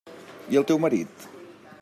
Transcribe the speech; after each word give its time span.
I 0.55 0.59
el 0.61 0.65
teu 0.71 0.81
marit? 0.87 1.29